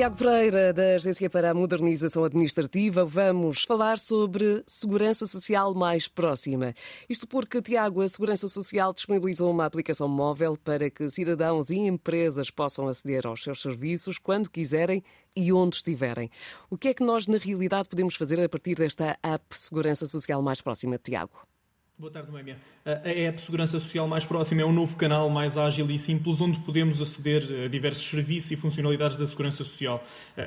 Tiago 0.00 0.16
Pereira, 0.16 0.72
da 0.72 0.94
Agência 0.94 1.28
para 1.28 1.50
a 1.50 1.52
Modernização 1.52 2.24
Administrativa, 2.24 3.04
vamos 3.04 3.64
falar 3.64 3.98
sobre 3.98 4.64
segurança 4.66 5.26
social 5.26 5.74
mais 5.74 6.08
próxima. 6.08 6.72
Isto 7.06 7.26
porque, 7.26 7.60
Tiago, 7.60 8.00
a 8.00 8.08
Segurança 8.08 8.48
Social 8.48 8.94
disponibilizou 8.94 9.50
uma 9.50 9.66
aplicação 9.66 10.08
móvel 10.08 10.56
para 10.56 10.88
que 10.88 11.10
cidadãos 11.10 11.68
e 11.68 11.76
empresas 11.76 12.50
possam 12.50 12.88
aceder 12.88 13.26
aos 13.26 13.42
seus 13.42 13.60
serviços 13.60 14.16
quando 14.16 14.48
quiserem 14.48 15.04
e 15.36 15.52
onde 15.52 15.76
estiverem. 15.76 16.30
O 16.70 16.78
que 16.78 16.88
é 16.88 16.94
que 16.94 17.04
nós, 17.04 17.26
na 17.26 17.36
realidade, 17.36 17.90
podemos 17.90 18.16
fazer 18.16 18.40
a 18.40 18.48
partir 18.48 18.76
desta 18.76 19.18
app 19.22 19.44
Segurança 19.50 20.06
Social 20.06 20.40
mais 20.40 20.62
próxima, 20.62 20.96
Tiago? 20.96 21.49
Boa 22.00 22.10
tarde, 22.10 22.32
Noémia. 22.32 22.56
A 22.82 23.10
App 23.10 23.42
Segurança 23.42 23.78
Social 23.78 24.08
Mais 24.08 24.24
Próxima 24.24 24.62
é 24.62 24.64
um 24.64 24.72
novo 24.72 24.96
canal 24.96 25.28
mais 25.28 25.58
ágil 25.58 25.90
e 25.90 25.98
simples 25.98 26.40
onde 26.40 26.58
podemos 26.60 26.98
aceder 27.02 27.42
a 27.66 27.68
diversos 27.68 28.08
serviços 28.08 28.50
e 28.52 28.56
funcionalidades 28.56 29.18
da 29.18 29.26
Segurança 29.26 29.62
Social. 29.64 30.02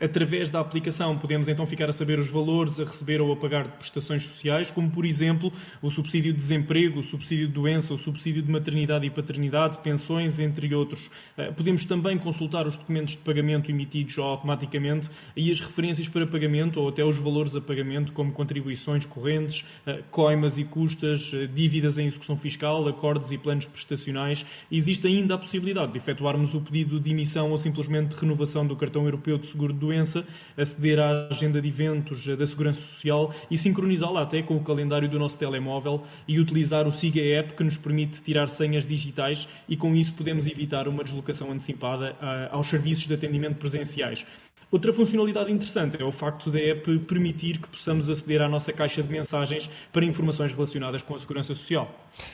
Através 0.00 0.48
da 0.48 0.58
aplicação 0.58 1.18
podemos 1.18 1.46
então 1.46 1.66
ficar 1.66 1.90
a 1.90 1.92
saber 1.92 2.18
os 2.18 2.30
valores 2.30 2.80
a 2.80 2.84
receber 2.84 3.20
ou 3.20 3.30
a 3.30 3.36
pagar 3.36 3.64
de 3.64 3.72
prestações 3.72 4.22
sociais, 4.22 4.70
como 4.70 4.90
por 4.90 5.04
exemplo 5.04 5.52
o 5.82 5.90
subsídio 5.90 6.32
de 6.32 6.38
desemprego, 6.38 7.00
o 7.00 7.02
subsídio 7.02 7.46
de 7.46 7.52
doença, 7.52 7.92
o 7.92 7.98
subsídio 7.98 8.40
de 8.40 8.50
maternidade 8.50 9.06
e 9.06 9.10
paternidade, 9.10 9.76
pensões, 9.82 10.38
entre 10.38 10.74
outros. 10.74 11.10
Podemos 11.58 11.84
também 11.84 12.16
consultar 12.16 12.66
os 12.66 12.78
documentos 12.78 13.16
de 13.16 13.20
pagamento 13.20 13.70
emitidos 13.70 14.18
automaticamente 14.18 15.10
e 15.36 15.50
as 15.50 15.60
referências 15.60 16.08
para 16.08 16.26
pagamento 16.26 16.80
ou 16.80 16.88
até 16.88 17.04
os 17.04 17.18
valores 17.18 17.54
a 17.54 17.60
pagamento, 17.60 18.14
como 18.14 18.32
contribuições 18.32 19.04
correntes, 19.04 19.62
coimas 20.10 20.56
e 20.56 20.64
custas, 20.64 21.33
dívidas 21.52 21.98
em 21.98 22.06
execução 22.06 22.36
fiscal, 22.36 22.86
acordos 22.88 23.32
e 23.32 23.38
planos 23.38 23.64
prestacionais, 23.64 24.44
existe 24.70 25.06
ainda 25.06 25.34
a 25.34 25.38
possibilidade 25.38 25.92
de 25.92 25.98
efetuarmos 25.98 26.54
o 26.54 26.60
pedido 26.60 27.00
de 27.00 27.10
emissão 27.10 27.50
ou 27.50 27.58
simplesmente 27.58 28.14
de 28.14 28.20
renovação 28.20 28.66
do 28.66 28.76
cartão 28.76 29.04
europeu 29.04 29.38
de 29.38 29.48
seguro 29.48 29.72
de 29.72 29.78
doença, 29.78 30.24
aceder 30.56 30.98
à 31.00 31.28
agenda 31.30 31.60
de 31.60 31.68
eventos 31.68 32.26
da 32.26 32.46
Segurança 32.46 32.80
Social 32.80 33.34
e 33.50 33.58
sincronizá-la 33.58 34.22
até 34.22 34.42
com 34.42 34.56
o 34.56 34.64
calendário 34.64 35.08
do 35.08 35.18
nosso 35.18 35.38
telemóvel 35.38 36.02
e 36.26 36.38
utilizar 36.38 36.86
o 36.86 36.92
Siga 36.92 37.20
App 37.20 37.54
que 37.54 37.64
nos 37.64 37.76
permite 37.76 38.22
tirar 38.22 38.48
senhas 38.48 38.86
digitais 38.86 39.48
e 39.68 39.76
com 39.76 39.94
isso 39.94 40.14
podemos 40.14 40.46
evitar 40.46 40.88
uma 40.88 41.04
deslocação 41.04 41.50
antecipada 41.50 42.16
ah, 42.20 42.48
aos 42.52 42.66
serviços 42.66 43.06
de 43.06 43.14
atendimento 43.14 43.56
presenciais. 43.56 44.24
Outra 44.74 44.92
funcionalidade 44.92 45.52
interessante 45.52 46.02
é 46.02 46.04
o 46.04 46.10
facto 46.10 46.50
da 46.50 46.58
app 46.58 46.98
permitir 47.00 47.58
que 47.58 47.68
possamos 47.68 48.10
aceder 48.10 48.42
à 48.42 48.48
nossa 48.48 48.72
caixa 48.72 49.04
de 49.04 49.08
mensagens 49.08 49.70
para 49.92 50.04
informações 50.04 50.50
relacionadas 50.50 51.00
com 51.00 51.14
a 51.14 51.18
segurança 51.20 51.54
social. 51.54 51.88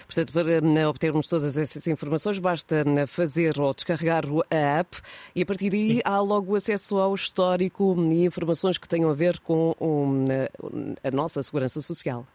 Portanto, 0.07 0.33
para 0.33 0.51
eh, 0.51 0.87
obtermos 0.87 1.27
todas 1.27 1.59
essas 1.59 1.87
informações, 1.87 2.39
basta 2.39 2.77
eh, 2.77 3.07
fazer 3.07 3.61
ou 3.61 3.75
descarregar 3.75 4.25
a 4.51 4.57
app 4.57 4.97
e 5.37 5.43
a 5.43 5.47
partir 5.47 5.69
daí 5.69 6.01
há 6.03 6.19
logo 6.21 6.57
acesso 6.57 6.97
ao 6.97 7.15
histórico 7.15 7.95
e 8.11 8.25
informações 8.25 8.79
que 8.79 8.89
tenham 8.89 9.11
a 9.11 9.15
ver 9.15 9.39
com 9.41 9.75
eh, 10.31 10.51
a 11.05 11.11
nossa 11.11 11.43
segurança 11.43 11.83
social. 11.83 12.27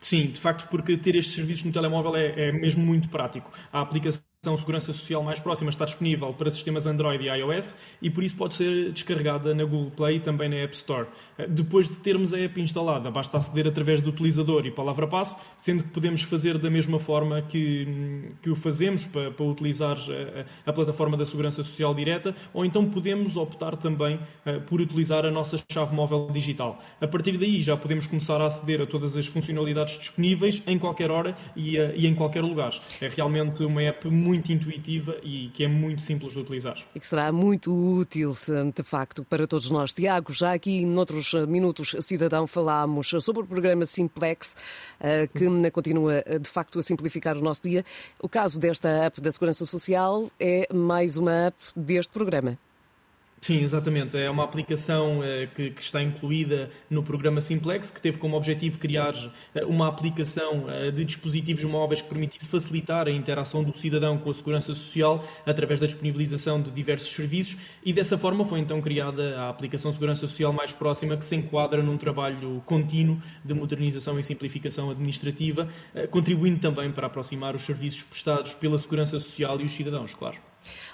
Sim, 0.00 0.26
de 0.26 0.38
facto, 0.38 0.68
porque 0.68 0.98
ter 0.98 1.16
estes 1.16 1.34
serviços 1.34 1.64
no 1.64 1.72
telemóvel 1.72 2.14
é, 2.14 2.48
é 2.48 2.52
mesmo 2.52 2.84
muito 2.84 3.08
prático. 3.08 3.50
A 3.72 3.80
aplicação 3.80 4.27
a 4.46 4.56
Segurança 4.56 4.92
Social 4.92 5.20
mais 5.20 5.40
próxima 5.40 5.68
está 5.68 5.84
disponível 5.84 6.32
para 6.32 6.48
sistemas 6.48 6.86
Android 6.86 7.24
e 7.24 7.28
iOS 7.28 7.74
e 8.00 8.08
por 8.08 8.22
isso 8.22 8.36
pode 8.36 8.54
ser 8.54 8.92
descarregada 8.92 9.52
na 9.52 9.64
Google 9.64 9.90
Play 9.90 10.16
e 10.18 10.20
também 10.20 10.48
na 10.48 10.54
App 10.54 10.76
Store. 10.76 11.08
Eh, 11.36 11.48
depois 11.48 11.88
de 11.88 11.96
termos 11.96 12.32
a 12.32 12.38
app 12.38 12.60
instalada, 12.60 13.10
basta 13.10 13.36
aceder 13.36 13.66
através 13.66 14.00
do 14.00 14.10
utilizador 14.10 14.64
e 14.64 14.70
palavra-passe, 14.70 15.36
sendo 15.56 15.82
que 15.82 15.88
podemos 15.88 16.22
fazer 16.22 16.56
da 16.56 16.70
mesma 16.70 17.00
forma 17.00 17.42
que, 17.42 18.28
que 18.40 18.48
o 18.48 18.54
fazemos 18.54 19.04
para, 19.06 19.32
para 19.32 19.44
utilizar 19.44 19.98
a, 19.98 20.12
eh, 20.12 20.46
a, 20.64 20.72
plataforma 20.72 21.16
da 21.16 21.26
Segurança 21.26 21.64
Social 21.64 21.92
direta, 21.92 22.32
ou 22.54 22.64
então 22.64 22.88
podemos 22.88 23.36
optar 23.36 23.76
também 23.76 24.20
uh, 24.46 24.60
por 24.68 24.80
utilizar 24.80 25.26
a 25.26 25.32
nossa 25.32 25.58
chave 25.68 25.92
móvel 25.92 26.30
digital. 26.32 26.80
A 27.00 27.08
partir 27.08 27.36
daí 27.36 27.60
já 27.60 27.76
podemos 27.76 28.06
começar 28.06 28.40
a 28.40 28.46
aceder 28.46 28.80
a 28.82 28.86
todas 28.86 29.16
as 29.16 29.26
funcionalidades 29.26 29.98
disponíveis 29.98 30.62
em 30.64 30.78
qualquer 30.78 31.10
hora 31.10 31.36
e, 31.56 31.76
uh, 31.76 31.92
e 31.96 32.06
em 32.06 32.14
qualquer 32.14 32.44
lugar. 32.44 32.72
É 33.00 33.08
realmente 33.08 33.64
uma 33.64 33.82
app 33.82 34.06
muito 34.06 34.27
muito 34.28 34.52
intuitiva 34.52 35.16
e 35.22 35.50
que 35.54 35.64
é 35.64 35.68
muito 35.68 36.02
simples 36.02 36.32
de 36.32 36.38
utilizar. 36.38 36.76
E 36.94 37.00
que 37.00 37.06
será 37.06 37.32
muito 37.32 37.72
útil, 37.72 38.36
de 38.74 38.82
facto, 38.82 39.24
para 39.24 39.46
todos 39.46 39.70
nós. 39.70 39.92
Tiago, 39.92 40.32
já 40.32 40.52
aqui 40.52 40.84
noutros 40.84 41.32
minutos, 41.46 41.96
cidadão, 42.00 42.46
falámos 42.46 43.08
sobre 43.20 43.42
o 43.42 43.46
programa 43.46 43.86
Simplex, 43.86 44.54
eh, 45.00 45.26
que 45.26 45.70
continua, 45.70 46.22
de 46.40 46.48
facto, 46.48 46.78
a 46.78 46.82
simplificar 46.82 47.36
o 47.36 47.40
nosso 47.40 47.62
dia. 47.62 47.84
O 48.20 48.28
caso 48.28 48.58
desta 48.58 48.88
app 48.88 49.20
da 49.20 49.32
Segurança 49.32 49.64
Social 49.64 50.30
é 50.38 50.68
mais 50.72 51.16
uma 51.16 51.46
app 51.46 51.56
deste 51.74 52.12
programa. 52.12 52.58
Sim, 53.40 53.62
exatamente. 53.62 54.16
É 54.16 54.28
uma 54.28 54.44
aplicação 54.44 55.20
uh, 55.20 55.22
que, 55.54 55.70
que, 55.70 55.82
está 55.82 56.02
incluída 56.02 56.70
no 56.90 57.02
programa 57.02 57.40
Simplex, 57.40 57.88
que 57.88 58.00
teve 58.00 58.18
como 58.18 58.36
objetivo 58.36 58.78
criar 58.78 59.14
uh, 59.14 59.66
uma 59.66 59.88
aplicação 59.88 60.66
uh, 60.66 60.92
de 60.92 61.04
dispositivos 61.04 61.64
móveis 61.64 62.02
que 62.02 62.08
permitisse 62.08 62.48
facilitar 62.48 63.06
a 63.06 63.10
interação 63.10 63.62
do 63.62 63.76
cidadão 63.76 64.18
com 64.18 64.30
a 64.30 64.34
segurança 64.34 64.74
social 64.74 65.24
através 65.46 65.80
da 65.80 65.86
disponibilização 65.86 66.60
de 66.60 66.70
diversos 66.70 67.10
serviços 67.10 67.56
e 67.84 67.92
dessa 67.92 68.18
forma 68.18 68.44
foi 68.44 68.60
então 68.60 68.80
criada 68.80 69.38
a 69.38 69.48
aplicação 69.48 69.92
Segurança 69.92 70.20
Social 70.22 70.52
mais 70.52 70.72
próxima 70.72 71.16
que 71.16 71.24
se 71.24 71.36
enquadra 71.36 71.82
num 71.82 71.96
trabalho 71.96 72.62
contínuo 72.66 73.20
de 73.44 73.54
modernização 73.54 74.18
e 74.18 74.22
simplificação 74.22 74.90
administrativa, 74.90 75.68
contribuindo 76.10 76.58
também 76.60 76.90
para 76.90 77.06
aproximar 77.06 77.54
os 77.54 77.62
serviços 77.62 78.02
prestados 78.02 78.54
pela 78.54 78.78
segurança 78.78 79.18
social 79.18 79.60
e 79.60 79.64
os 79.64 79.72
cidadãos, 79.72 80.14
claro. 80.14 80.36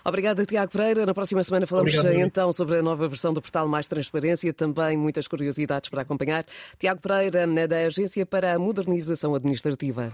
Obrigada, 0.04 0.44
Tiago 0.44 0.70
Pereira. 0.70 1.06
Na 1.06 1.15
próxima 1.15 1.42
semana 1.42 1.66
falamos 1.66 1.94
Obrigado, 1.94 2.15
então 2.20 2.53
sobre 2.53 2.78
a 2.78 2.82
nova 2.82 3.09
versão 3.09 3.32
do 3.32 3.41
portal 3.41 3.66
Mais 3.66 3.88
Transparência, 3.88 4.53
também 4.53 4.98
muitas 4.98 5.26
curiosidades 5.26 5.88
para 5.88 6.03
acompanhar. 6.03 6.44
Tiago 6.78 7.00
Pereira, 7.00 7.47
da 7.66 7.78
Agência 7.78 8.26
para 8.26 8.53
a 8.53 8.59
Modernização 8.59 9.34
Administrativa. 9.34 10.12